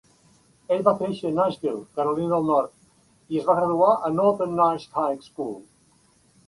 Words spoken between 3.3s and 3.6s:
i es va